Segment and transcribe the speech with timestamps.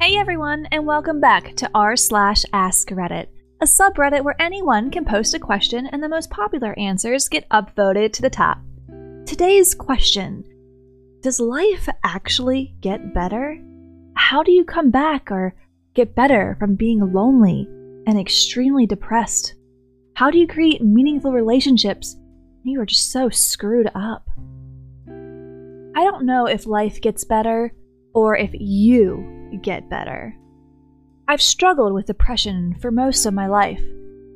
[0.00, 3.26] Hey everyone, and welcome back to r slash Ask Reddit,
[3.60, 8.12] a subreddit where anyone can post a question and the most popular answers get upvoted
[8.12, 8.58] to the top.
[9.26, 10.44] Today's question
[11.20, 13.60] Does life actually get better?
[14.14, 15.56] How do you come back or
[15.94, 17.66] get better from being lonely
[18.06, 19.56] and extremely depressed?
[20.14, 22.14] How do you create meaningful relationships
[22.62, 24.30] when you are just so screwed up?
[25.08, 27.72] I don't know if life gets better
[28.14, 30.36] or if you get better.
[31.26, 33.82] I've struggled with depression for most of my life.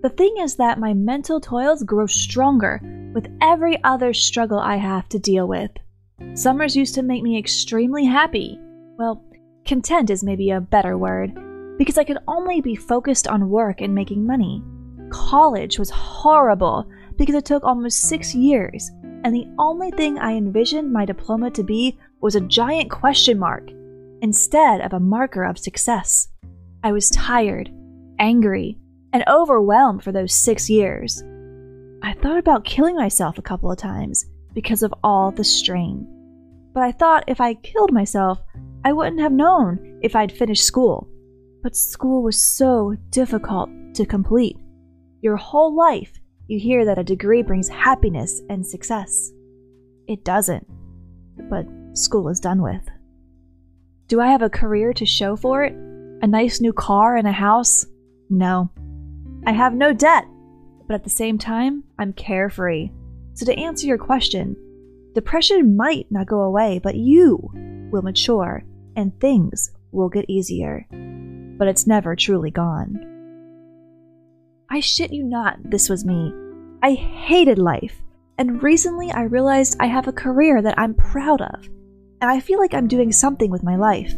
[0.02, 2.80] The thing is that my mental toils grow stronger
[3.14, 5.70] with every other struggle I have to deal with.
[6.34, 8.58] Summers used to make me extremely happy.
[8.98, 9.24] Well,
[9.64, 11.32] content is maybe a better word,
[11.78, 14.62] because I could only be focused on work and making money.
[15.10, 18.90] College was horrible because it took almost six years,
[19.24, 23.70] and the only thing I envisioned my diploma to be was a giant question mark
[24.22, 26.28] instead of a marker of success.
[26.82, 27.70] I was tired,
[28.18, 28.78] angry,
[29.12, 31.22] and overwhelmed for those six years.
[32.02, 34.24] I thought about killing myself a couple of times
[34.54, 36.06] because of all the strain.
[36.72, 38.40] But I thought if I killed myself,
[38.84, 41.08] I wouldn't have known if I'd finished school.
[41.62, 44.56] But school was so difficult to complete.
[45.20, 46.12] Your whole life,
[46.48, 49.30] you hear that a degree brings happiness and success.
[50.08, 50.66] It doesn't.
[51.48, 52.82] But school is done with.
[54.12, 55.72] Do I have a career to show for it?
[56.20, 57.86] A nice new car and a house?
[58.28, 58.70] No.
[59.46, 60.26] I have no debt,
[60.86, 62.90] but at the same time, I'm carefree.
[63.32, 64.54] So, to answer your question,
[65.14, 68.62] depression might not go away, but you will mature
[68.96, 70.86] and things will get easier.
[71.56, 72.98] But it's never truly gone.
[74.68, 76.34] I shit you not, this was me.
[76.82, 78.02] I hated life,
[78.36, 81.66] and recently I realized I have a career that I'm proud of,
[82.22, 84.14] and I feel like I'm doing something with my life.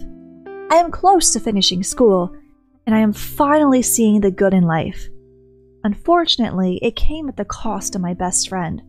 [0.71, 2.37] I am close to finishing school,
[2.87, 5.09] and I am finally seeing the good in life.
[5.85, 8.83] Unfortunately, it came at the cost of my best friend.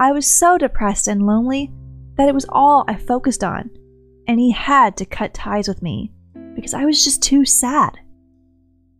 [0.00, 1.70] I was so depressed and lonely
[2.16, 3.68] that it was all I focused on,
[4.26, 6.10] and he had to cut ties with me
[6.54, 7.98] because I was just too sad.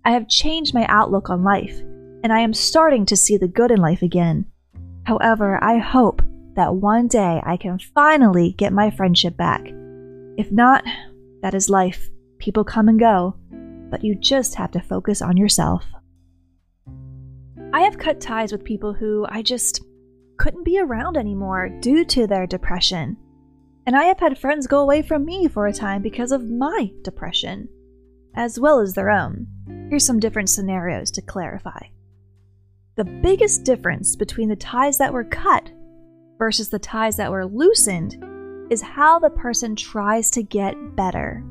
[0.04, 1.80] I have changed my outlook on life,
[2.22, 4.44] and I am starting to see the good in life again.
[5.04, 6.20] However, I hope
[6.54, 9.66] that one day I can finally get my friendship back.
[10.36, 10.84] If not,
[11.42, 12.08] that is life.
[12.38, 13.36] People come and go,
[13.90, 15.84] but you just have to focus on yourself.
[17.72, 19.84] I have cut ties with people who I just
[20.36, 23.16] couldn't be around anymore due to their depression.
[23.86, 26.90] And I have had friends go away from me for a time because of my
[27.02, 27.68] depression,
[28.34, 29.46] as well as their own.
[29.90, 31.80] Here's some different scenarios to clarify.
[32.96, 35.70] The biggest difference between the ties that were cut
[36.38, 38.22] versus the ties that were loosened
[38.70, 41.44] is how the person tries to get better.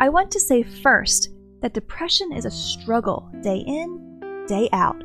[0.00, 1.30] I want to say first
[1.60, 5.02] that depression is a struggle day in, day out.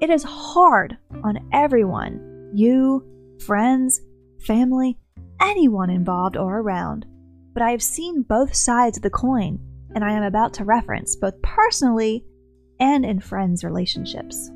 [0.00, 3.04] It is hard on everyone you,
[3.46, 4.00] friends,
[4.40, 4.98] family,
[5.40, 7.06] anyone involved or around.
[7.54, 9.58] But I have seen both sides of the coin,
[9.94, 12.24] and I am about to reference both personally
[12.78, 14.50] and in friends' relationships.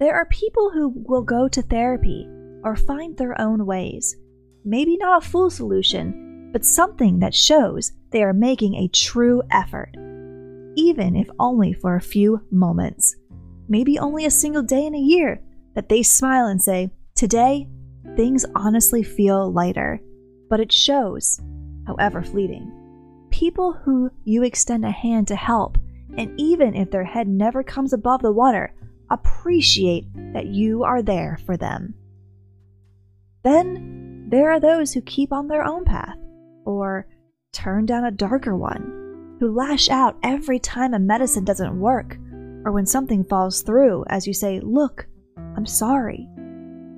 [0.00, 2.26] There are people who will go to therapy
[2.64, 4.16] or find their own ways.
[4.64, 9.90] Maybe not a full solution, but something that shows they are making a true effort,
[10.74, 13.14] even if only for a few moments.
[13.68, 15.42] Maybe only a single day in a year
[15.74, 17.68] that they smile and say, Today,
[18.16, 20.00] things honestly feel lighter,
[20.48, 21.38] but it shows,
[21.86, 22.72] however fleeting.
[23.30, 25.76] People who you extend a hand to help,
[26.16, 28.72] and even if their head never comes above the water,
[29.10, 31.94] appreciate that you are there for them.
[33.42, 36.16] Then there are those who keep on their own path,
[36.64, 37.06] or
[37.52, 42.16] turn down a darker one, who lash out every time a medicine doesn't work,
[42.64, 45.06] or when something falls through as you say, Look,
[45.56, 46.28] I'm sorry.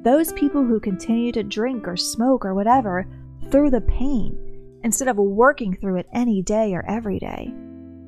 [0.02, 3.06] Those people who continue to drink or smoke or whatever
[3.50, 7.54] through the pain instead of working through it any day or every day.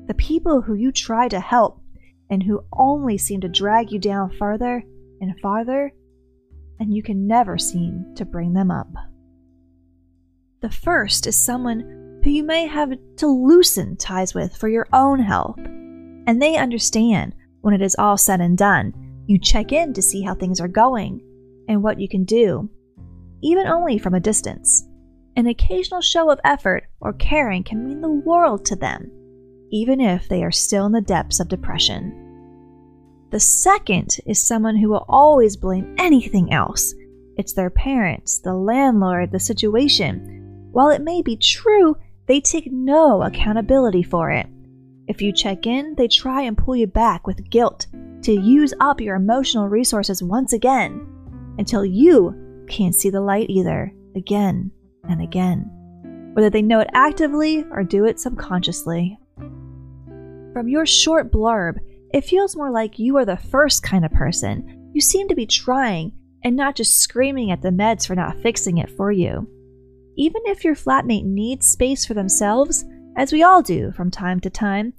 [0.07, 1.81] The people who you try to help
[2.29, 4.83] and who only seem to drag you down farther
[5.21, 5.91] and farther,
[6.79, 8.91] and you can never seem to bring them up.
[10.61, 15.19] The first is someone who you may have to loosen ties with for your own
[15.19, 18.93] health, and they understand when it is all said and done.
[19.27, 21.21] You check in to see how things are going
[21.67, 22.69] and what you can do,
[23.41, 24.87] even only from a distance.
[25.35, 29.11] An occasional show of effort or caring can mean the world to them
[29.75, 32.13] even if they are still in the depths of depression.
[33.31, 36.95] The second is someone who will always blame anything else.
[37.35, 40.69] It's their parents, the landlord, the situation.
[40.71, 44.47] While it may be true, They take no accountability for it.
[45.07, 47.87] If you check in, they try and pull you back with guilt
[48.23, 51.07] to use up your emotional resources once again
[51.59, 54.71] until you can't see the light either, again
[55.07, 55.69] and again,
[56.33, 59.19] whether they know it actively or do it subconsciously.
[60.55, 61.79] From your short blurb,
[62.13, 64.89] it feels more like you are the first kind of person.
[64.93, 66.13] You seem to be trying
[66.45, 69.49] and not just screaming at the meds for not fixing it for you.
[70.15, 72.85] Even if your flatmate needs space for themselves,
[73.17, 74.93] as we all do from time to time,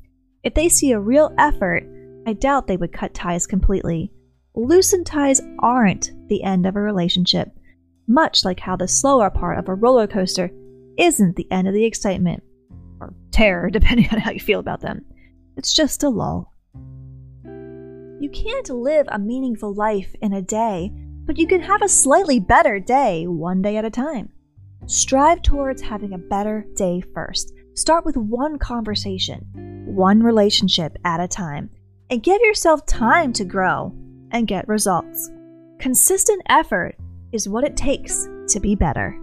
[0.45, 1.89] if they see a real effort,
[2.27, 4.13] I doubt they would cut ties completely.
[4.55, 7.49] Loosened ties aren't the end of a relationship,
[8.07, 10.51] much like how the slower part of a roller coaster
[10.99, 12.43] isn't the end of the excitement,
[13.01, 15.03] or terror, depending on how you feel about them.
[15.57, 16.53] It's just a lull.
[17.45, 20.93] You can't live a meaningful life in a day,
[21.25, 24.31] but you can have a slightly better day one day at a time.
[24.87, 27.53] Strive towards having a better day first.
[27.75, 29.45] Start with one conversation,
[29.87, 31.71] one relationship at a time,
[32.11, 33.95] and give yourself time to grow
[34.31, 35.31] and get results.
[35.79, 36.97] Consistent effort
[37.33, 39.19] is what it takes to be better.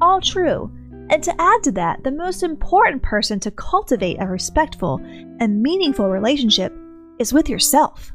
[0.00, 0.70] All true.
[1.08, 5.00] And to add to that, the most important person to cultivate a respectful
[5.40, 6.74] and meaningful relationship
[7.18, 8.12] is with yourself.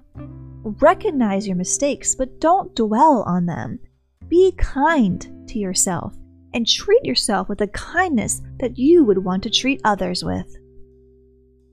[0.63, 3.79] Recognize your mistakes, but don't dwell on them.
[4.27, 6.15] Be kind to yourself
[6.53, 10.57] and treat yourself with the kindness that you would want to treat others with.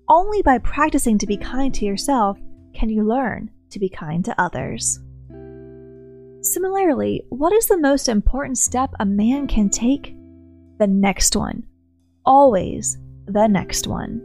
[0.09, 2.39] Only by practicing to be kind to yourself
[2.75, 5.01] can you learn to be kind to others.
[6.41, 10.15] Similarly, what is the most important step a man can take?
[10.79, 11.65] The next one.
[12.25, 14.23] Always the next one.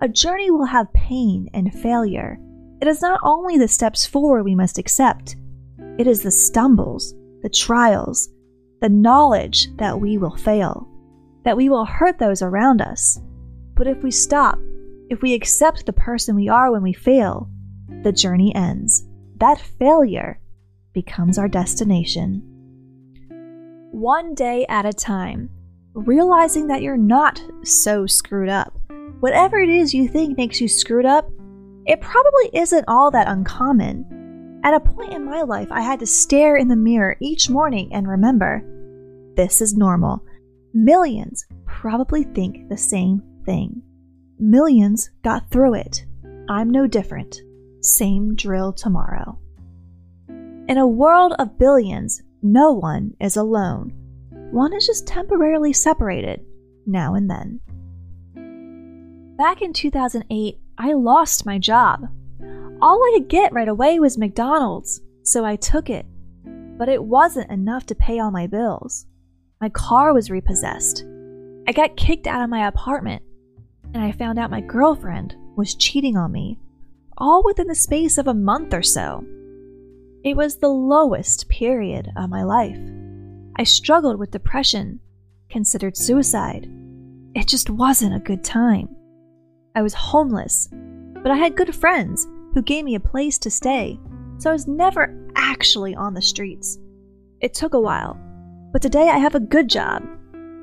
[0.00, 2.38] A journey will have pain and failure.
[2.80, 5.36] It is not only the steps forward we must accept,
[5.98, 8.28] it is the stumbles, the trials,
[8.80, 10.88] the knowledge that we will fail,
[11.44, 13.20] that we will hurt those around us.
[13.74, 14.58] But if we stop,
[15.10, 17.50] if we accept the person we are when we fail,
[18.04, 19.04] the journey ends.
[19.38, 20.38] That failure
[20.92, 22.47] becomes our destination.
[23.98, 25.50] One day at a time,
[25.92, 28.72] realizing that you're not so screwed up.
[29.18, 31.28] Whatever it is you think makes you screwed up,
[31.84, 34.60] it probably isn't all that uncommon.
[34.62, 37.92] At a point in my life, I had to stare in the mirror each morning
[37.92, 38.62] and remember
[39.34, 40.24] this is normal.
[40.72, 43.82] Millions probably think the same thing.
[44.38, 46.06] Millions got through it.
[46.48, 47.40] I'm no different.
[47.80, 49.40] Same drill tomorrow.
[50.28, 53.92] In a world of billions, no one is alone.
[54.50, 56.44] One is just temporarily separated
[56.86, 57.60] now and then.
[59.36, 62.08] Back in 2008, I lost my job.
[62.80, 66.06] All I could get right away was McDonald's, so I took it.
[66.44, 69.06] But it wasn't enough to pay all my bills.
[69.60, 71.04] My car was repossessed.
[71.66, 73.22] I got kicked out of my apartment,
[73.92, 76.58] and I found out my girlfriend was cheating on me,
[77.16, 79.24] all within the space of a month or so.
[80.24, 82.78] It was the lowest period of my life.
[83.56, 84.98] I struggled with depression,
[85.48, 86.68] considered suicide.
[87.36, 88.88] It just wasn't a good time.
[89.76, 90.68] I was homeless,
[91.22, 94.00] but I had good friends who gave me a place to stay,
[94.38, 96.78] so I was never actually on the streets.
[97.40, 98.18] It took a while,
[98.72, 100.04] but today I have a good job.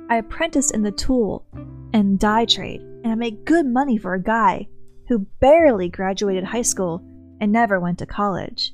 [0.09, 1.45] I apprenticed in the tool
[1.93, 4.67] and die trade, and I make good money for a guy
[5.07, 7.01] who barely graduated high school
[7.39, 8.73] and never went to college.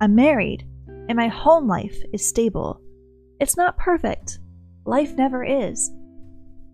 [0.00, 0.66] I'm married,
[1.08, 2.80] and my home life is stable.
[3.38, 4.38] It's not perfect,
[4.86, 5.90] life never is,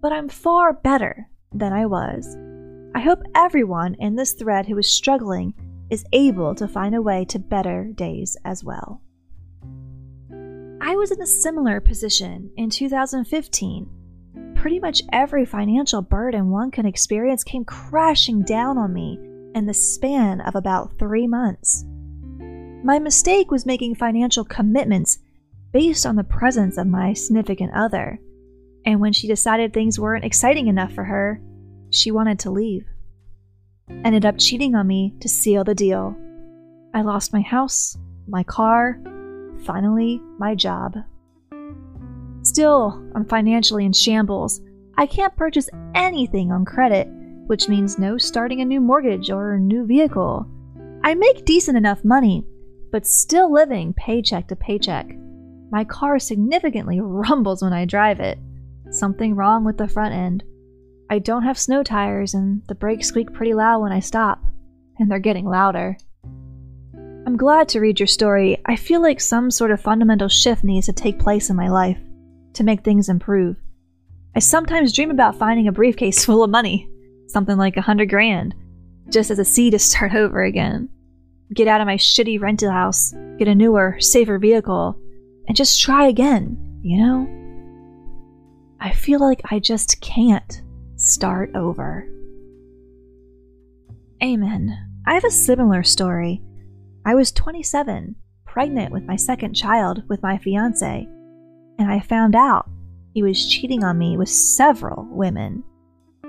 [0.00, 2.36] but I'm far better than I was.
[2.94, 5.54] I hope everyone in this thread who is struggling
[5.90, 9.02] is able to find a way to better days as well.
[10.80, 14.54] I was in a similar position in 2015.
[14.54, 19.18] Pretty much every financial burden one can experience came crashing down on me
[19.54, 21.84] in the span of about three months.
[22.86, 25.18] My mistake was making financial commitments
[25.72, 28.20] based on the presence of my significant other,
[28.84, 31.42] and when she decided things weren't exciting enough for her,
[31.90, 32.86] she wanted to leave.
[34.04, 36.16] Ended up cheating on me to seal the deal.
[36.94, 39.00] I lost my house, my car,
[39.64, 40.94] finally, my job.
[42.42, 44.60] Still, I'm financially in shambles.
[44.96, 47.08] I can't purchase anything on credit,
[47.48, 50.46] which means no starting a new mortgage or a new vehicle.
[51.02, 52.46] I make decent enough money,
[52.90, 55.06] but still living paycheck to paycheck.
[55.70, 58.38] My car significantly rumbles when I drive it.
[58.90, 60.44] Something wrong with the front end.
[61.10, 64.44] I don't have snow tires, and the brakes squeak pretty loud when I stop,
[64.98, 65.96] and they're getting louder.
[67.26, 68.58] I'm glad to read your story.
[68.66, 71.98] I feel like some sort of fundamental shift needs to take place in my life
[72.54, 73.56] to make things improve.
[74.34, 76.88] I sometimes dream about finding a briefcase full of money,
[77.28, 78.54] something like a hundred grand,
[79.10, 80.88] just as a seed to start over again.
[81.54, 84.98] Get out of my shitty rental house, get a newer, safer vehicle,
[85.46, 87.28] and just try again, you know?
[88.80, 90.62] I feel like I just can't
[90.96, 92.08] start over.
[94.22, 94.76] Amen.
[95.06, 96.42] I have a similar story.
[97.04, 101.06] I was 27, pregnant with my second child with my fiance,
[101.78, 102.68] and I found out
[103.14, 105.62] he was cheating on me with several women.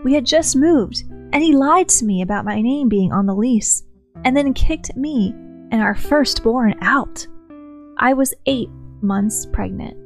[0.03, 3.35] We had just moved, and he lied to me about my name being on the
[3.35, 3.83] lease,
[4.23, 5.33] and then kicked me
[5.71, 7.25] and our firstborn out.
[7.97, 8.69] I was eight
[9.01, 9.97] months pregnant.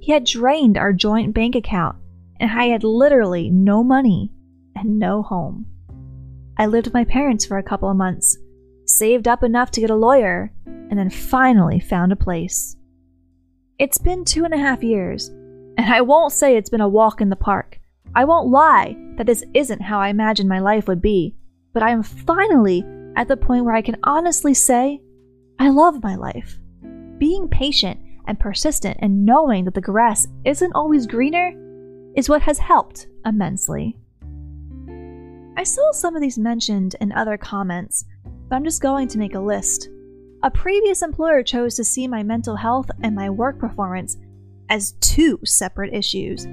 [0.00, 1.96] He had drained our joint bank account,
[2.38, 4.32] and I had literally no money
[4.74, 5.66] and no home.
[6.56, 8.36] I lived with my parents for a couple of months,
[8.86, 12.76] saved up enough to get a lawyer, and then finally found a place.
[13.78, 17.20] It's been two and a half years, and I won't say it's been a walk
[17.20, 17.78] in the park.
[18.14, 21.36] I won't lie that this isn't how I imagined my life would be,
[21.72, 22.84] but I am finally
[23.16, 25.00] at the point where I can honestly say,
[25.58, 26.58] I love my life.
[27.18, 31.52] Being patient and persistent and knowing that the grass isn't always greener
[32.14, 33.96] is what has helped immensely.
[35.56, 38.04] I saw some of these mentioned in other comments,
[38.48, 39.88] but I'm just going to make a list.
[40.42, 44.16] A previous employer chose to see my mental health and my work performance
[44.70, 46.46] as two separate issues,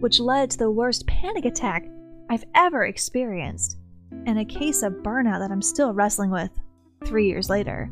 [0.00, 1.88] which led to the worst panic attack
[2.30, 3.78] I've ever experienced,
[4.26, 6.50] and a case of burnout that I'm still wrestling with
[7.04, 7.90] three years later.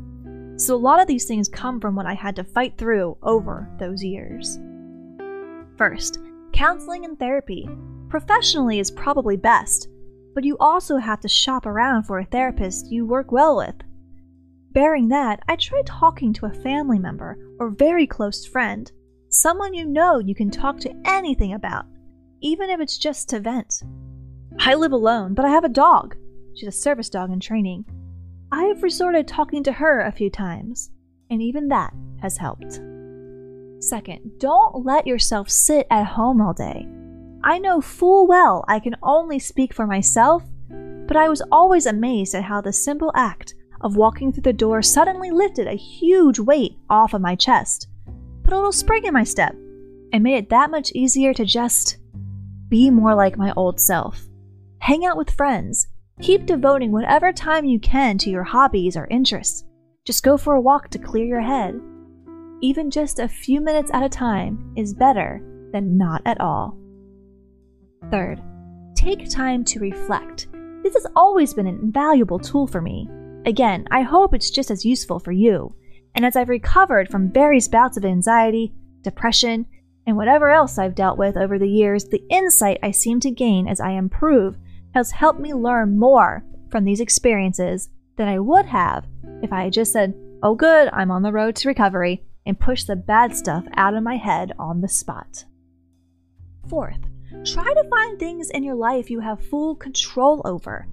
[0.56, 3.68] So, a lot of these things come from what I had to fight through over
[3.78, 4.58] those years.
[5.76, 6.18] First,
[6.52, 7.68] counseling and therapy.
[8.08, 9.88] Professionally is probably best,
[10.34, 13.76] but you also have to shop around for a therapist you work well with.
[14.72, 18.90] Bearing that, I tried talking to a family member or very close friend
[19.32, 21.86] Someone you know you can talk to anything about,
[22.40, 23.84] even if it's just to vent.
[24.60, 26.16] I live alone, but I have a dog.
[26.54, 27.84] She's a service dog in training.
[28.52, 30.90] I have resorted talking to her a few times,
[31.30, 32.80] and even that has helped.
[33.78, 36.86] Second, don't let yourself sit at home all day.
[37.42, 42.34] I know full well I can only speak for myself, but I was always amazed
[42.34, 46.76] at how the simple act of walking through the door suddenly lifted a huge weight
[46.90, 47.88] off of my chest
[48.50, 49.54] put a little spring in my step
[50.12, 51.98] and made it that much easier to just
[52.68, 54.26] be more like my old self.
[54.80, 55.86] Hang out with friends.
[56.22, 59.64] Keep devoting whatever time you can to your hobbies or interests.
[60.06, 61.78] Just go for a walk to clear your head.
[62.62, 66.78] Even just a few minutes at a time is better than not at all.
[68.10, 68.42] Third,
[68.94, 70.48] take time to reflect.
[70.82, 73.06] This has always been an invaluable tool for me.
[73.44, 75.74] Again, I hope it's just as useful for you.
[76.14, 78.72] And as I've recovered from various bouts of anxiety,
[79.02, 79.66] depression,
[80.06, 83.68] and whatever else I've dealt with over the years, the insight I seem to gain
[83.68, 84.56] as I improve
[84.94, 89.06] has helped me learn more from these experiences than I would have
[89.42, 92.86] if I had just said, Oh, good, I'm on the road to recovery, and pushed
[92.86, 95.44] the bad stuff out of my head on the spot.
[96.68, 97.00] Fourth,
[97.44, 100.86] try to find things in your life you have full control over.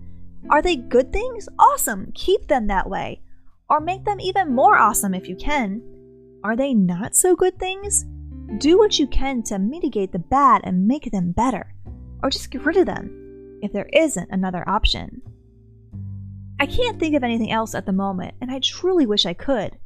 [0.49, 1.47] Are they good things?
[1.57, 3.21] Awesome, keep them that way
[3.69, 5.81] or make them even more awesome if you can.
[6.43, 8.05] Are they not so good things?
[8.59, 11.73] Do what you can to mitigate the bad and make them better,
[12.23, 13.26] or just get rid of them
[13.67, 15.21] if there isn't another option.
[16.59, 19.77] I can't think of anything else at the moment, and I truly wish I could.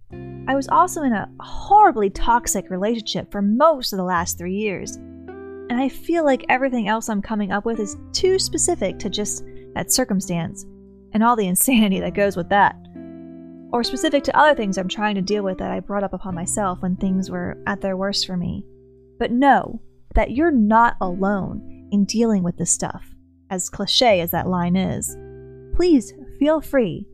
[0.48, 4.96] I was also in a horribly toxic relationship for most of the last three years,
[4.96, 9.44] and I feel like everything else I'm coming up with is too specific to just
[9.74, 10.66] that circumstance
[11.14, 12.76] and all the insanity that goes with that
[13.72, 16.36] or specific to other things I'm trying to deal with that I brought up upon
[16.36, 18.66] myself when things were at their worst for me.
[19.18, 19.82] But know
[20.14, 23.11] that you're not alone in dealing with this stuff,
[23.52, 25.16] as cliche as that line is.
[25.76, 27.06] Please feel free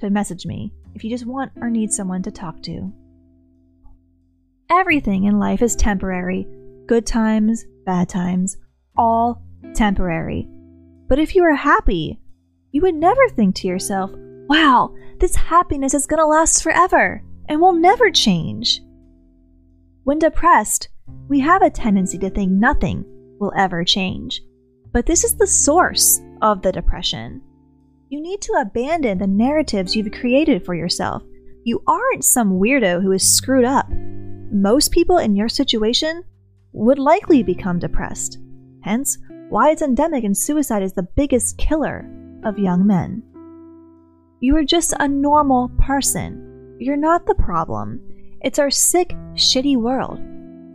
[0.00, 2.92] to message me if you just want or need someone to talk to.
[4.70, 6.46] Everything in life is temporary
[6.86, 8.58] good times, bad times,
[8.96, 9.42] all
[9.74, 10.46] temporary.
[11.08, 12.20] But if you are happy,
[12.72, 17.72] you would never think to yourself, wow, this happiness is gonna last forever and will
[17.72, 18.82] never change.
[20.02, 20.88] When depressed,
[21.28, 23.04] we have a tendency to think nothing
[23.40, 24.42] will ever change.
[24.94, 27.42] But this is the source of the depression.
[28.10, 31.24] You need to abandon the narratives you've created for yourself.
[31.64, 33.88] You aren't some weirdo who is screwed up.
[34.52, 36.22] Most people in your situation
[36.72, 38.38] would likely become depressed.
[38.82, 42.08] Hence, why it's endemic and suicide is the biggest killer
[42.44, 43.24] of young men.
[44.38, 46.76] You are just a normal person.
[46.78, 48.00] You're not the problem.
[48.42, 50.20] It's our sick, shitty world.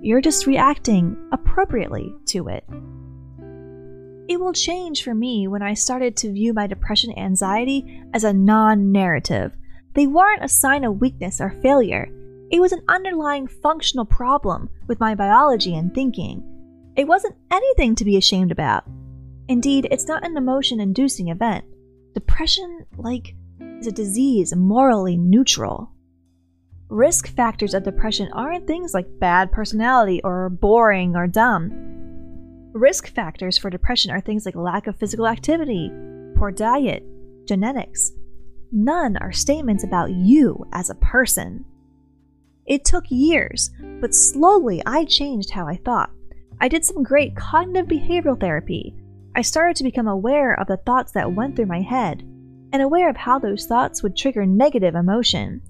[0.02, 2.66] You're just reacting appropriately to it.
[4.30, 8.24] It will change for me when I started to view my depression and anxiety as
[8.24, 9.58] a non narrative.
[9.96, 12.08] They weren't a sign of weakness or failure.
[12.52, 16.44] It was an underlying functional problem with my biology and thinking.
[16.96, 18.84] It wasn't anything to be ashamed about.
[19.48, 21.66] Indeed, it's not an emotion inducing event.
[22.14, 23.36] Depression, like,
[23.80, 25.90] is a disease morally neutral.
[26.88, 31.90] Risk factors of depression aren't things like bad personality or boring or dumb.
[32.74, 35.92] Risk factors for depression are things like lack of physical activity,
[36.36, 37.04] poor diet,
[37.46, 38.12] genetics.
[38.72, 41.66] None are statements about you as a person.
[42.68, 46.12] It took years, but slowly I changed how I thought.
[46.62, 48.94] I did some great cognitive behavioral therapy.
[49.36, 52.22] I started to become aware of the thoughts that went through my head
[52.72, 55.64] and aware of how those thoughts would trigger negative emotion.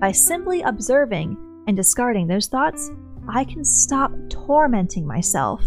[0.00, 1.36] By simply observing
[1.66, 2.90] and discarding those thoughts,
[3.28, 5.62] I can stop tormenting myself.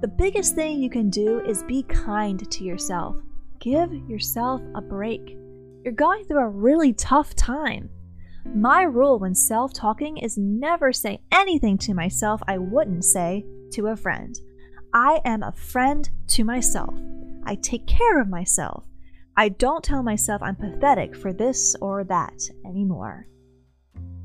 [0.00, 3.16] The biggest thing you can do is be kind to yourself.
[3.58, 5.36] Give yourself a break.
[5.84, 7.90] You're going through a really tough time.
[8.54, 13.88] My rule when self talking is never say anything to myself I wouldn't say to
[13.88, 14.34] a friend.
[14.94, 16.94] I am a friend to myself.
[17.44, 18.84] I take care of myself.
[19.36, 23.26] I don't tell myself I'm pathetic for this or that anymore.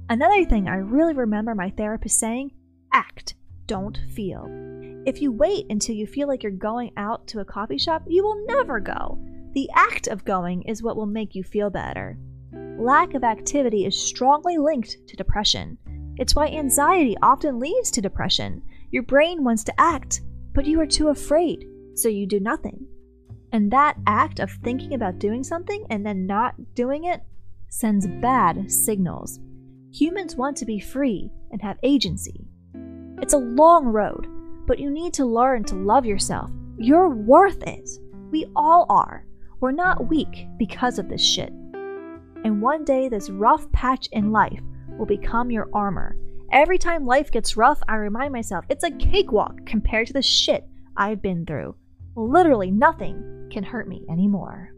[0.08, 2.52] Another thing I really remember my therapist saying
[2.94, 3.36] act,
[3.68, 4.48] don't feel.
[5.06, 8.24] If you wait until you feel like you're going out to a coffee shop, you
[8.24, 9.20] will never go.
[9.54, 12.18] The act of going is what will make you feel better.
[12.78, 15.78] Lack of activity is strongly linked to depression.
[16.18, 18.62] It's why anxiety often leads to depression.
[18.92, 20.22] Your brain wants to act,
[20.54, 22.88] but you are too afraid, so you do nothing.
[23.52, 27.22] And that act of thinking about doing something and then not doing it
[27.70, 29.40] sends bad signals.
[29.94, 32.48] Humans want to be free and have agency.
[33.22, 34.28] It's a long road,
[34.68, 36.52] but you need to learn to love yourself.
[36.78, 37.90] You're worth it.
[38.32, 39.26] We all are.
[39.60, 41.54] We're not weak because of this shit
[42.46, 44.62] and one day this rough patch in life
[45.00, 46.16] will become your armor.
[46.52, 50.64] Every time life gets rough, I remind myself it's a cakewalk compared to the shit
[50.96, 51.76] I've been through.
[52.16, 54.70] Literally nothing can hurt me anymore.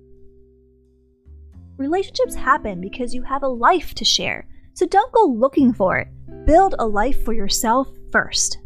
[1.76, 6.08] Relationships happen because you have a life to share, so don't go looking for it.
[6.45, 8.58] Build a life for yourself first.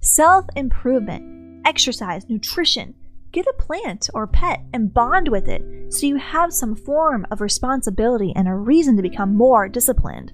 [0.00, 2.94] Self improvement, exercise, nutrition,
[3.30, 7.42] Get a plant or pet and bond with it so you have some form of
[7.42, 10.32] responsibility and a reason to become more disciplined.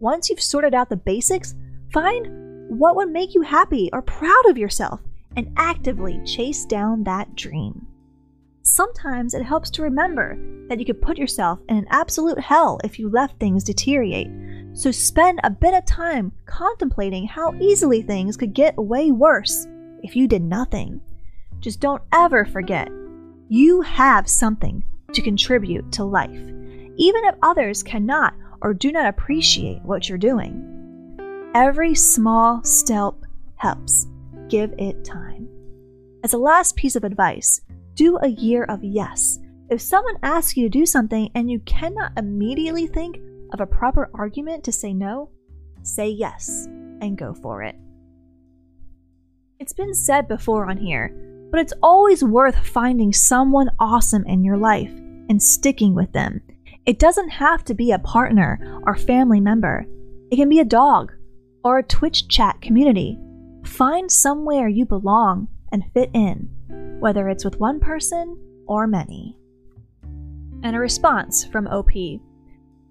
[0.00, 1.54] Once you've sorted out the basics,
[1.92, 2.26] find
[2.68, 5.00] what would make you happy or proud of yourself
[5.36, 7.86] and actively chase down that dream.
[8.62, 10.36] Sometimes it helps to remember
[10.68, 14.28] that you could put yourself in an absolute hell if you left things deteriorate.
[14.74, 19.66] So spend a bit of time contemplating how easily things could get way worse
[20.02, 21.00] if you did nothing.
[21.60, 22.88] Just don't ever forget
[23.48, 26.30] you have something to contribute to life,
[26.96, 31.50] even if others cannot or do not appreciate what you're doing.
[31.54, 33.14] Every small step
[33.56, 34.06] helps.
[34.48, 35.48] Give it time.
[36.22, 37.60] As a last piece of advice,
[37.94, 39.38] do a year of yes.
[39.70, 43.18] If someone asks you to do something and you cannot immediately think
[43.52, 45.30] of a proper argument to say no,
[45.82, 46.66] say yes
[47.00, 47.76] and go for it.
[49.58, 51.14] It's been said before on here
[51.50, 54.92] but it's always worth finding someone awesome in your life
[55.28, 56.40] and sticking with them.
[56.86, 59.86] It doesn't have to be a partner or family member,
[60.30, 61.12] it can be a dog
[61.64, 63.18] or a Twitch chat community.
[63.64, 66.48] Find somewhere you belong and fit in,
[67.00, 69.36] whether it's with one person or many.
[70.62, 71.90] And a response from OP.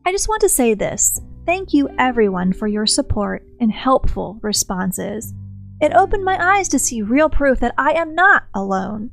[0.07, 1.19] I just want to say this.
[1.45, 5.33] Thank you, everyone, for your support and helpful responses.
[5.81, 9.11] It opened my eyes to see real proof that I am not alone.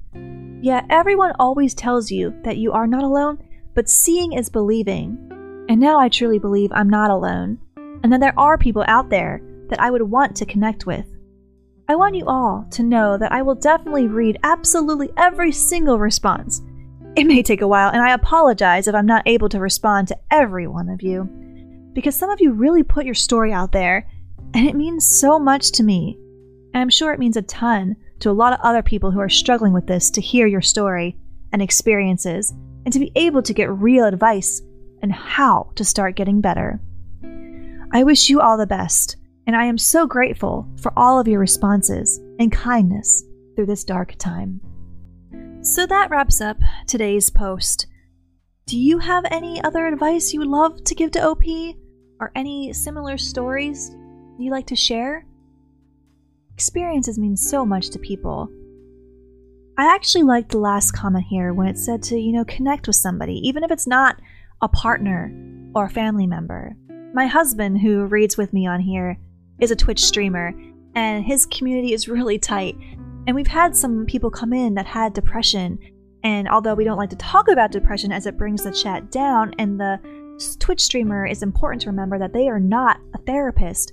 [0.62, 3.42] Yet everyone always tells you that you are not alone,
[3.74, 5.18] but seeing is believing.
[5.68, 9.42] And now I truly believe I'm not alone, and that there are people out there
[9.70, 11.07] that I would want to connect with.
[11.88, 16.62] I want you all to know that I will definitely read absolutely every single response.
[17.16, 20.18] It may take a while, and I apologize if I'm not able to respond to
[20.33, 21.24] every one of you,
[21.92, 24.11] because some of you really put your story out there,
[24.53, 26.18] and it means so much to me.
[26.72, 29.29] And I'm sure it means a ton to a lot of other people who are
[29.29, 31.16] struggling with this to hear your story
[31.53, 32.53] and experiences
[32.85, 34.61] and to be able to get real advice
[35.00, 36.81] and how to start getting better.
[37.92, 41.38] I wish you all the best, and I am so grateful for all of your
[41.38, 43.22] responses and kindness
[43.55, 44.61] through this dark time.
[45.64, 47.87] So that wraps up today's post.
[48.66, 51.42] Do you have any other advice you would love to give to OP?
[52.20, 53.90] Or any similar stories
[54.38, 55.27] you'd like to share?
[56.53, 58.50] Experiences mean so much to people.
[59.79, 62.96] I actually liked the last comment here when it said to, you know, connect with
[62.96, 64.20] somebody, even if it's not
[64.61, 65.35] a partner
[65.74, 66.77] or a family member.
[67.14, 69.16] My husband, who reads with me on here,
[69.61, 70.53] is a Twitch streamer,
[70.94, 72.77] and his community is really tight.
[73.27, 75.79] And we've had some people come in that had depression,
[76.23, 79.55] and although we don't like to talk about depression as it brings the chat down,
[79.59, 79.99] and the
[80.59, 83.93] Twitch streamer is important to remember that they are not a therapist.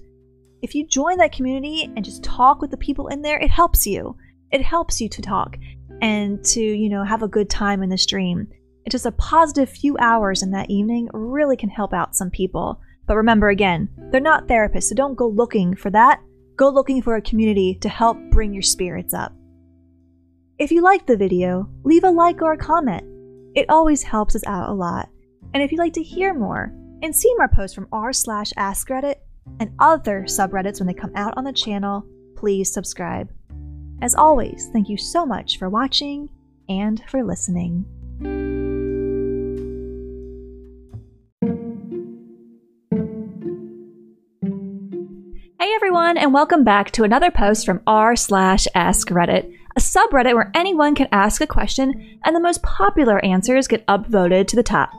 [0.61, 3.85] If you join that community and just talk with the people in there, it helps
[3.85, 4.15] you
[4.51, 5.57] it helps you to talk
[6.01, 8.47] and to, you know, have a good time in the stream.
[8.85, 12.79] It's just a positive few hours in that evening really can help out some people.
[13.07, 16.21] But remember again, they're not therapists, so don't go looking for that.
[16.61, 19.33] Go looking for a community to help bring your spirits up.
[20.59, 23.03] If you liked the video, leave a like or a comment.
[23.55, 25.09] It always helps us out a lot.
[25.55, 26.71] And if you'd like to hear more
[27.01, 29.15] and see more posts from r slash askreddit
[29.59, 33.31] and other subreddits when they come out on the channel, please subscribe.
[34.03, 36.29] As always, thank you so much for watching
[36.69, 37.87] and for listening.
[46.21, 50.93] And welcome back to another post from r slash ask Reddit, a subreddit where anyone
[50.93, 54.91] can ask a question and the most popular answers get upvoted to the top.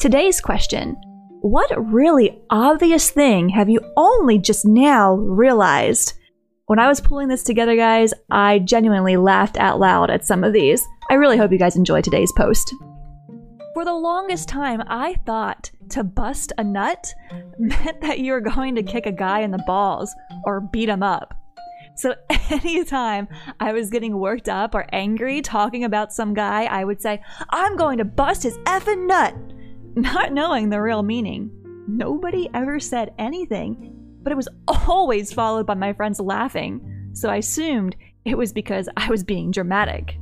[0.00, 0.96] Today's question
[1.42, 6.14] What really obvious thing have you only just now realized?
[6.66, 10.52] When I was pulling this together, guys, I genuinely laughed out loud at some of
[10.52, 10.84] these.
[11.08, 12.74] I really hope you guys enjoy today's post.
[13.78, 17.14] For the longest time, I thought to bust a nut
[17.60, 20.12] meant that you were going to kick a guy in the balls
[20.42, 21.32] or beat him up.
[21.94, 22.16] So
[22.50, 23.28] anytime
[23.60, 27.76] I was getting worked up or angry talking about some guy, I would say, I'm
[27.76, 29.36] going to bust his effing nut,
[29.94, 31.48] not knowing the real meaning.
[31.86, 34.48] Nobody ever said anything but it was
[34.88, 39.52] always followed by my friends laughing, so I assumed it was because I was being
[39.52, 40.18] dramatic.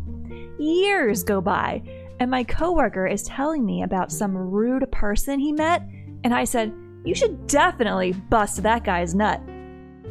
[0.59, 1.83] Years go by,
[2.19, 5.83] and my coworker is telling me about some rude person he met,
[6.25, 6.73] and I said,
[7.05, 9.41] You should definitely bust that guy's nut.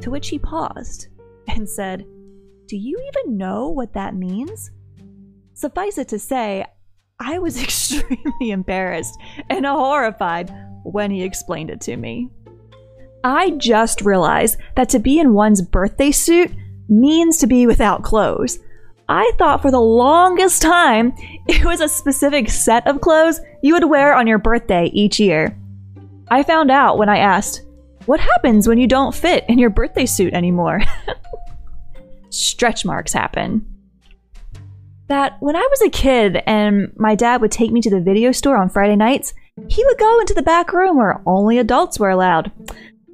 [0.01, 1.07] To which he paused
[1.47, 2.05] and said,
[2.67, 4.71] Do you even know what that means?
[5.53, 6.65] Suffice it to say,
[7.19, 9.17] I was extremely embarrassed
[9.49, 12.29] and horrified when he explained it to me.
[13.23, 16.51] I just realized that to be in one's birthday suit
[16.87, 18.59] means to be without clothes.
[19.07, 21.13] I thought for the longest time
[21.47, 25.57] it was a specific set of clothes you would wear on your birthday each year.
[26.29, 27.63] I found out when I asked,
[28.05, 30.81] What happens when you don't fit in your birthday suit anymore?
[32.29, 33.65] Stretch marks happen.
[35.07, 38.31] That when I was a kid and my dad would take me to the video
[38.31, 39.35] store on Friday nights,
[39.69, 42.51] he would go into the back room where only adults were allowed.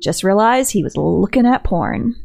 [0.02, 2.16] Just realized he was looking at porn.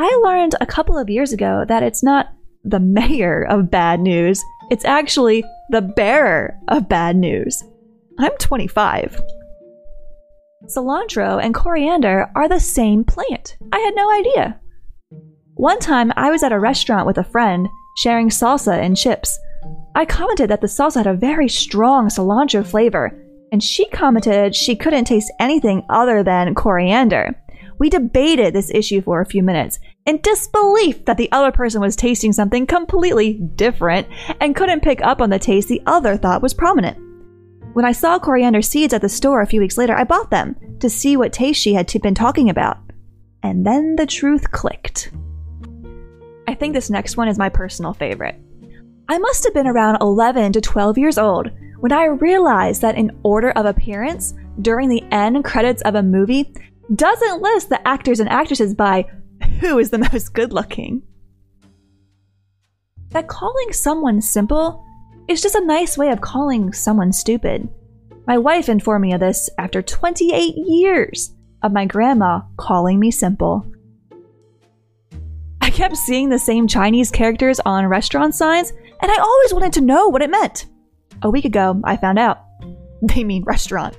[0.00, 2.32] I learned a couple of years ago that it's not
[2.62, 7.64] the mayor of bad news, it's actually the bearer of bad news.
[8.20, 9.20] I'm 25.
[10.66, 13.56] Cilantro and coriander are the same plant.
[13.72, 14.60] I had no idea.
[15.54, 19.36] One time I was at a restaurant with a friend sharing salsa and chips.
[19.96, 24.76] I commented that the salsa had a very strong cilantro flavor and she commented she
[24.76, 27.34] couldn't taste anything other than coriander.
[27.78, 31.94] We debated this issue for a few minutes in disbelief that the other person was
[31.94, 34.08] tasting something completely different
[34.40, 36.96] and couldn't pick up on the taste the other thought was prominent.
[37.74, 40.56] When I saw coriander seeds at the store a few weeks later, I bought them
[40.80, 42.78] to see what taste she had been talking about.
[43.42, 45.12] And then the truth clicked.
[46.48, 48.40] I think this next one is my personal favorite.
[49.10, 53.14] I must have been around 11 to 12 years old when I realized that in
[53.24, 56.50] order of appearance during the end credits of a movie
[56.94, 59.04] doesn't list the actors and actresses by
[59.60, 61.02] who is the most good looking.
[63.10, 64.84] That calling someone simple
[65.28, 67.68] is just a nice way of calling someone stupid.
[68.26, 73.66] My wife informed me of this after 28 years of my grandma calling me simple.
[75.60, 79.80] I kept seeing the same Chinese characters on restaurant signs, and I always wanted to
[79.80, 80.66] know what it meant.
[81.22, 82.44] A week ago, I found out.
[83.00, 83.96] They mean restaurant.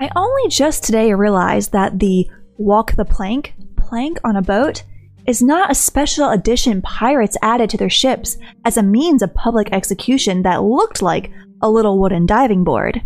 [0.00, 3.54] I only just today realized that the walk the plank,
[3.92, 4.84] plank on a boat,
[5.26, 9.70] is not a special edition pirates added to their ships as a means of public
[9.70, 13.02] execution that looked like a little wooden diving board.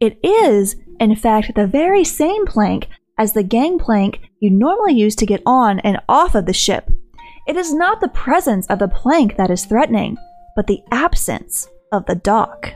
[0.00, 5.24] It is, in fact, the very same plank as the gangplank you normally use to
[5.24, 6.90] get on and off of the ship.
[7.46, 10.18] It is not the presence of the plank that is threatening,
[10.54, 12.70] but the absence of the dock.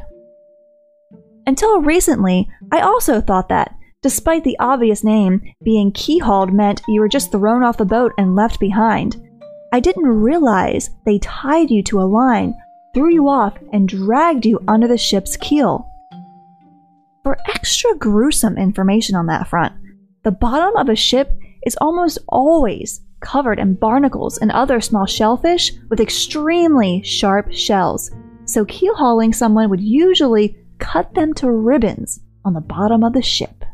[1.46, 3.75] Until recently, I also thought that,
[4.07, 8.37] despite the obvious name, being keelhauled meant you were just thrown off the boat and
[8.37, 9.16] left behind.
[9.73, 12.55] I didn't realize they tied you to a line,
[12.95, 15.90] threw you off, and dragged you under the ship's keel.
[17.25, 19.75] For extra gruesome information on that front,
[20.23, 21.33] the bottom of a ship
[21.66, 28.12] is almost always covered in barnacles and other small shellfish with extremely sharp shells,
[28.45, 33.21] so keel hauling someone would usually cut them to ribbons on the bottom of the
[33.21, 33.65] ship.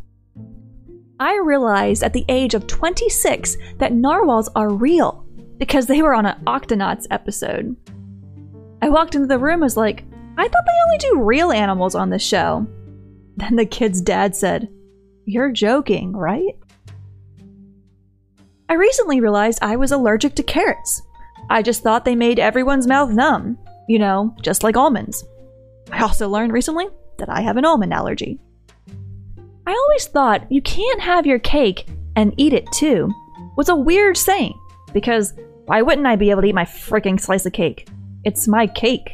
[1.22, 5.24] I realized at the age of 26 that narwhals are real
[5.56, 7.76] because they were on an Octonauts episode.
[8.82, 10.02] I walked into the room was like,
[10.36, 12.66] I thought they only do real animals on this show.
[13.36, 14.68] Then the kid's dad said,
[15.24, 16.58] You're joking, right?
[18.68, 21.02] I recently realized I was allergic to carrots.
[21.48, 23.58] I just thought they made everyone's mouth numb,
[23.88, 25.24] you know, just like almonds.
[25.92, 28.40] I also learned recently that I have an almond allergy.
[29.66, 33.12] I always thought you can't have your cake and eat it too
[33.56, 34.58] was a weird saying
[34.92, 35.34] because
[35.66, 37.88] why wouldn't I be able to eat my freaking slice of cake?
[38.24, 39.10] It's my cake.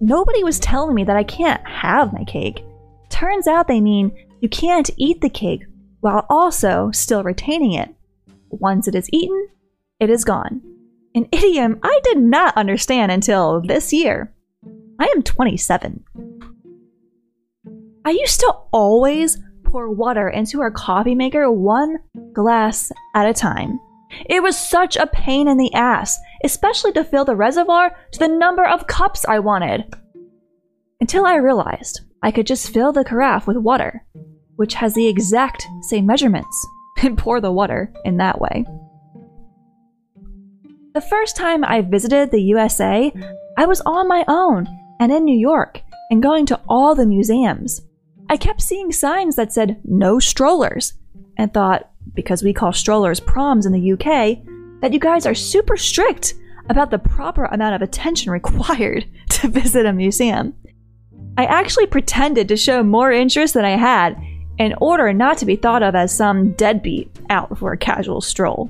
[0.00, 2.64] Nobody was telling me that I can't have my cake.
[3.08, 5.64] Turns out they mean you can't eat the cake
[6.00, 7.94] while also still retaining it.
[8.50, 9.48] Once it is eaten,
[10.00, 10.62] it is gone.
[11.14, 14.32] An idiom I did not understand until this year.
[15.00, 16.04] I am 27.
[18.08, 21.98] I used to always pour water into our coffee maker one
[22.32, 23.78] glass at a time.
[24.24, 28.28] It was such a pain in the ass, especially to fill the reservoir to the
[28.28, 29.94] number of cups I wanted.
[31.02, 34.06] Until I realized I could just fill the carafe with water,
[34.56, 36.66] which has the exact same measurements,
[37.02, 38.64] and pour the water in that way.
[40.94, 43.12] The first time I visited the USA,
[43.58, 44.66] I was on my own
[44.98, 47.82] and in New York and going to all the museums.
[48.30, 50.94] I kept seeing signs that said no strollers
[51.36, 54.38] and thought, because we call strollers proms in the UK,
[54.80, 56.34] that you guys are super strict
[56.68, 60.54] about the proper amount of attention required to visit a museum.
[61.38, 64.20] I actually pretended to show more interest than I had
[64.58, 68.68] in order not to be thought of as some deadbeat out for a casual stroll.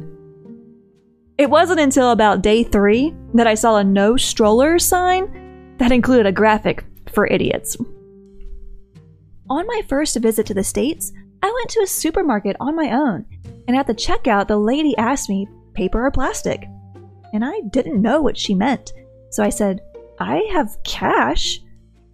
[1.38, 6.26] It wasn't until about day three that I saw a no strollers sign that included
[6.26, 7.76] a graphic for idiots.
[9.50, 13.24] On my first visit to the States, I went to a supermarket on my own,
[13.66, 16.68] and at the checkout, the lady asked me paper or plastic.
[17.32, 18.92] And I didn't know what she meant,
[19.30, 19.80] so I said,
[20.18, 21.60] I have cash.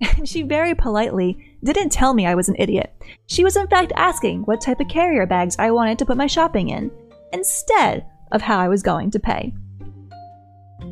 [0.16, 2.94] And she very politely didn't tell me I was an idiot.
[3.26, 6.26] She was in fact asking what type of carrier bags I wanted to put my
[6.26, 6.90] shopping in,
[7.32, 9.54] instead of how I was going to pay.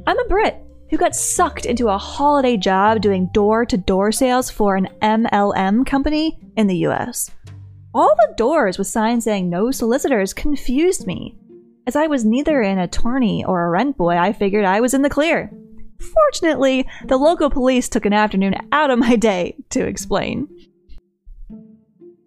[0.07, 4.51] I'm a Brit who got sucked into a holiday job doing door to door sales
[4.51, 7.31] for an MLM company in the US.
[7.95, 11.35] All the doors with signs saying no solicitors confused me.
[11.87, 15.01] As I was neither an attorney or a rent boy, I figured I was in
[15.01, 15.51] the clear.
[15.99, 20.47] Fortunately, the local police took an afternoon out of my day to explain.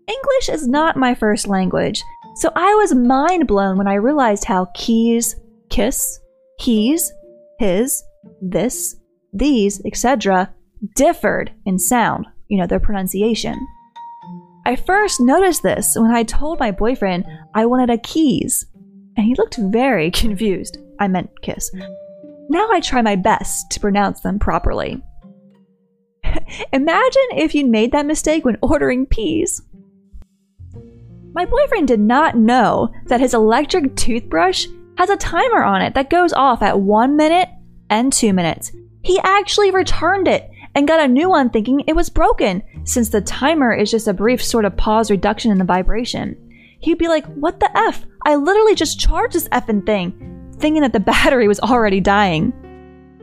[0.08, 2.02] English is not my first language,
[2.38, 5.36] so I was mind blown when I realized how keys,
[5.70, 6.20] kiss,
[6.58, 7.14] he's,
[7.60, 8.04] his,
[8.42, 8.96] this,
[9.34, 10.54] these, etc.,
[10.96, 13.56] differed in sound, you know, their pronunciation.
[14.66, 18.66] I first noticed this when I told my boyfriend I wanted a keys,
[19.16, 20.78] and he looked very confused.
[21.00, 21.72] I meant kiss.
[22.50, 25.02] Now I try my best to pronounce them properly.
[26.74, 29.62] Imagine if you made that mistake when ordering peas.
[31.34, 36.10] My boyfriend did not know that his electric toothbrush has a timer on it that
[36.10, 37.50] goes off at 1 minute
[37.90, 38.72] and 2 minutes.
[39.04, 43.22] He actually returned it and got a new one thinking it was broken, since the
[43.22, 46.36] timer is just a brief sort of pause reduction in the vibration.
[46.80, 48.06] He'd be like, What the F?
[48.26, 52.52] I literally just charged this effing thing thinking that the battery was already dying.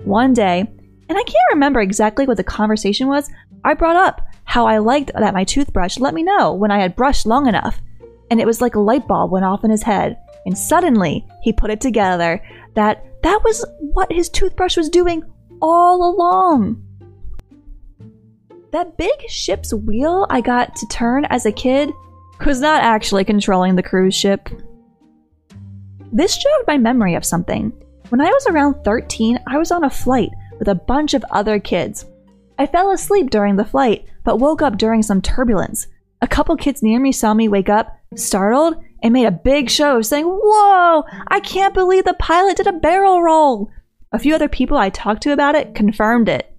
[0.04, 3.30] One day, and I can't remember exactly what the conversation was,
[3.64, 6.96] I brought up how I liked that my toothbrush let me know when I had
[6.96, 7.80] brushed long enough.
[8.30, 10.18] And it was like a light bulb went off in his head.
[10.46, 12.42] And suddenly, he put it together
[12.74, 15.22] that that was what his toothbrush was doing
[15.60, 16.82] all along.
[18.72, 21.90] That big ship's wheel I got to turn as a kid
[22.44, 24.48] was not actually controlling the cruise ship.
[26.12, 27.72] This jogged my memory of something.
[28.08, 31.58] When I was around 13, I was on a flight with a bunch of other
[31.58, 32.06] kids.
[32.58, 35.86] I fell asleep during the flight, but woke up during some turbulence.
[36.20, 40.00] A couple kids near me saw me wake up, startled, and made a big show
[40.00, 43.70] saying, Whoa, I can't believe the pilot did a barrel roll.
[44.12, 46.54] A few other people I talked to about it confirmed it.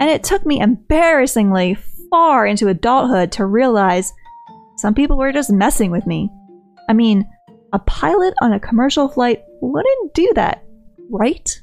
[0.00, 1.76] And it took me embarrassingly
[2.10, 4.12] far into adulthood to realize
[4.76, 6.30] some people were just messing with me.
[6.88, 7.28] I mean,
[7.72, 10.64] a pilot on a commercial flight wouldn't do that.
[11.10, 11.62] right?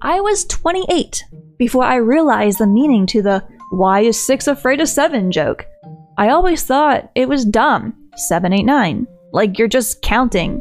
[0.00, 1.24] I was 28
[1.58, 5.66] before I realized the meaning to the why is 6 afraid of 7 joke.
[6.18, 8.01] I always thought it was dumb.
[8.16, 9.06] 789.
[9.32, 10.60] Like you're just counting.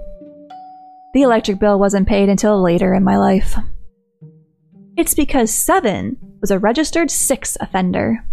[1.14, 3.56] The electric bill wasn't paid until later in my life.
[4.98, 8.24] It's because 7 was a registered 6 offender.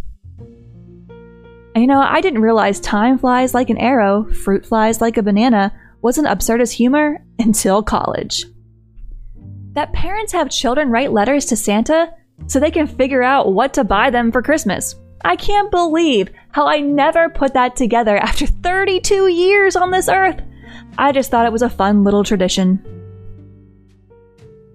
[1.74, 5.22] And you know, I didn't realize time flies like an arrow, fruit flies like a
[5.22, 8.44] banana wasn't absurd as humor until college.
[9.72, 12.12] That parents have children write letters to Santa
[12.46, 14.94] so they can figure out what to buy them for Christmas.
[15.24, 20.40] I can't believe how I never put that together after 32 years on this earth.
[20.96, 22.82] I just thought it was a fun little tradition.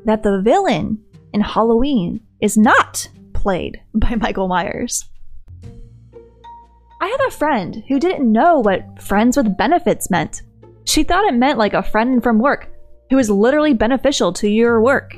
[0.06, 5.06] That the villain in Halloween is not played by Michael Myers.
[7.02, 10.42] I have a friend who didn't know what friends with benefits meant.
[10.86, 12.70] She thought it meant like a friend from work
[13.10, 15.18] who is literally beneficial to your work.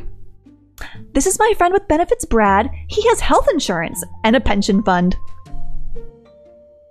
[1.13, 2.69] This is my friend with benefits, Brad.
[2.87, 5.15] He has health insurance and a pension fund.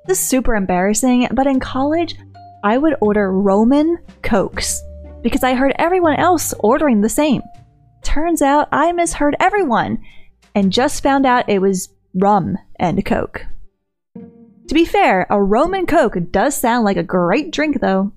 [0.07, 2.17] This is super embarrassing, but in college,
[2.63, 4.83] I would order Roman Cokes
[5.23, 7.43] because I heard everyone else ordering the same.
[8.03, 9.99] Turns out I misheard everyone
[10.55, 13.47] and just found out it was rum and Coke.
[14.69, 18.13] To be fair, a Roman Coke does sound like a great drink, though.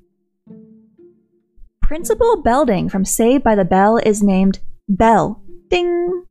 [1.81, 5.41] Principal Belding from Saved by the Bell is named Bell.
[5.69, 6.25] Ding!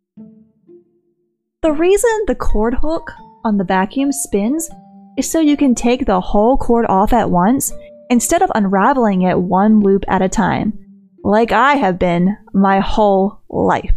[1.62, 3.10] The reason the cord hook
[3.44, 4.70] on the vacuum spins
[5.16, 7.72] is so you can take the whole cord off at once
[8.10, 10.78] instead of unraveling it one loop at a time,
[11.24, 13.94] like I have been my whole life.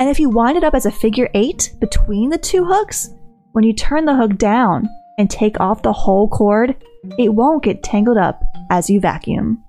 [0.00, 3.10] And if you wind it up as a figure eight between the two hooks,
[3.52, 4.88] when you turn the hook down
[5.18, 6.74] and take off the whole cord,
[7.18, 9.62] it won't get tangled up as you vacuum.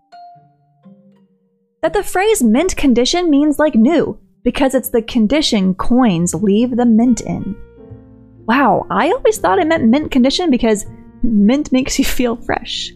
[1.82, 6.86] That the phrase mint condition means like new, because it's the condition coins leave the
[6.86, 7.56] mint in.
[8.45, 10.86] Wow, I always thought it meant mint condition because
[11.21, 12.91] mint makes you feel fresh.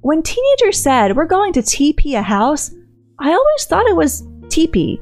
[0.00, 2.72] When teenagers said, We're going to TP a house,
[3.18, 5.00] I always thought it was TP.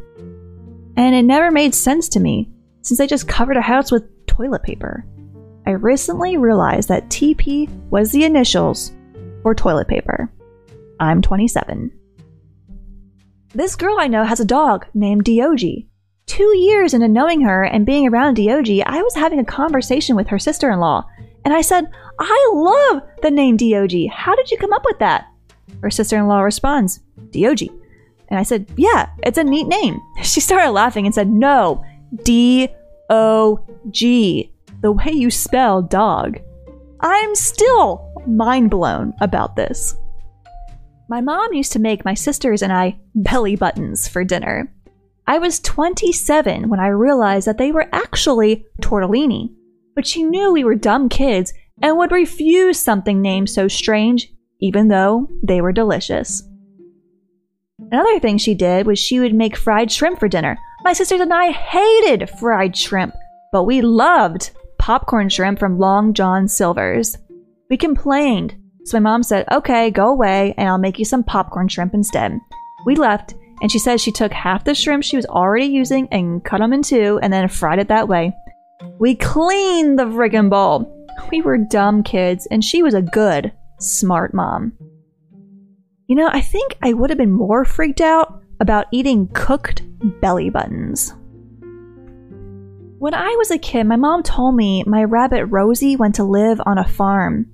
[0.96, 2.50] And it never made sense to me
[2.82, 5.06] since they just covered a house with toilet paper.
[5.66, 8.92] I recently realized that TP was the initials
[9.42, 10.30] for toilet paper.
[11.00, 11.92] I'm 27.
[13.54, 15.88] This girl I know has a dog named Diogi.
[16.26, 20.26] Two years into knowing her and being around Diogi, I was having a conversation with
[20.28, 21.04] her sister in law,
[21.44, 21.86] and I said,
[22.18, 24.08] I love the name Diogi.
[24.10, 25.26] How did you come up with that?
[25.82, 27.70] Her sister in law responds, Diogi.
[28.28, 30.00] And I said, Yeah, it's a neat name.
[30.22, 31.84] She started laughing and said, No,
[32.24, 32.68] D
[33.08, 36.40] O G, the way you spell dog.
[37.00, 39.94] I'm still mind blown about this.
[41.08, 44.72] My mom used to make my sisters and I belly buttons for dinner.
[45.28, 49.52] I was 27 when I realized that they were actually tortellini,
[49.94, 54.88] but she knew we were dumb kids and would refuse something named so strange, even
[54.88, 56.42] though they were delicious.
[57.90, 60.58] Another thing she did was she would make fried shrimp for dinner.
[60.84, 63.14] My sisters and I hated fried shrimp,
[63.52, 67.18] but we loved popcorn shrimp from Long John Silver's.
[67.68, 71.66] We complained, so my mom said, Okay, go away, and I'll make you some popcorn
[71.66, 72.38] shrimp instead.
[72.86, 76.44] We left, and she said she took half the shrimp she was already using and
[76.44, 78.34] cut them in two and then fried it that way.
[78.98, 80.92] We cleaned the friggin' bowl.
[81.30, 84.72] We were dumb kids, and she was a good, smart mom.
[86.06, 89.82] You know, I think I would have been more freaked out about eating cooked
[90.20, 91.14] belly buttons.
[92.98, 96.60] When I was a kid, my mom told me my rabbit Rosie went to live
[96.64, 97.46] on a farm.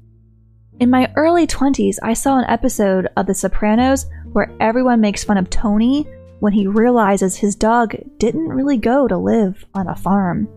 [0.83, 5.39] In my early 20s, I saw an episode of The Sopranos where everyone makes fun
[5.39, 6.09] of Tony
[6.41, 10.49] when he realizes his dog didn't really go to live on a farm.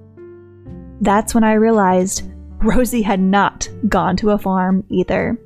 [0.99, 2.23] That's when I realized
[2.57, 5.37] Rosie had not gone to a farm either.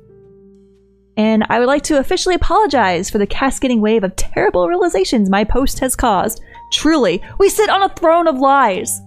[1.18, 5.44] And I would like to officially apologize for the cascading wave of terrible realizations my
[5.44, 6.40] post has caused.
[6.72, 8.98] Truly, we sit on a throne of lies.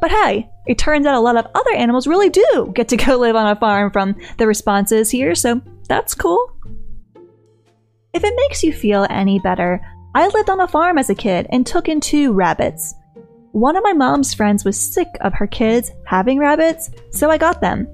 [0.00, 3.16] But hey, it turns out a lot of other animals really do get to go
[3.16, 6.56] live on a farm from the responses here, so that's cool.
[8.14, 9.80] If it makes you feel any better,
[10.14, 12.94] I lived on a farm as a kid and took in two rabbits.
[13.52, 17.60] One of my mom's friends was sick of her kids having rabbits, so I got
[17.60, 17.88] them.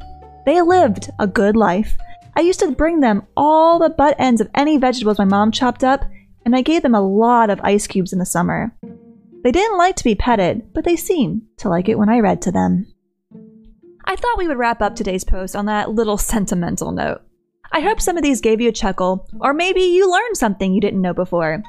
[0.46, 1.96] They lived a good life
[2.38, 5.82] I used to bring them all the butt ends of any vegetables my mom chopped
[5.82, 6.04] up,
[6.46, 8.72] and I gave them a lot of ice cubes in the summer.
[9.48, 12.42] They didn't like to be petted, but they seemed to like it when I read
[12.42, 12.86] to them.
[14.04, 17.22] I thought we would wrap up today's post on that little sentimental note.
[17.72, 20.82] I hope some of these gave you a chuckle, or maybe you learned something you
[20.82, 21.62] didn't know before.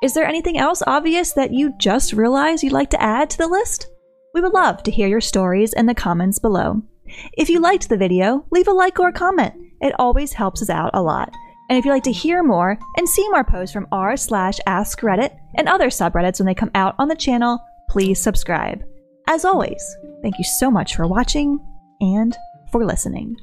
[0.00, 3.48] Is there anything else obvious that you just realized you'd like to add to the
[3.48, 3.88] list?
[4.32, 6.84] We would love to hear your stories in the comments below.
[7.32, 9.54] If you liked the video, leave a like or a comment.
[9.80, 11.34] It always helps us out a lot.
[11.68, 15.02] And if you'd like to hear more and see more posts from r slash ask
[15.02, 18.82] and other subreddits when they come out on the channel, please subscribe.
[19.28, 21.58] As always, thank you so much for watching
[22.00, 22.36] and
[22.70, 23.36] for listening.